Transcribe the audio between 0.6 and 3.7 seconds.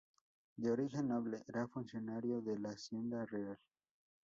origen noble, era funcionario de la Hacienda Real.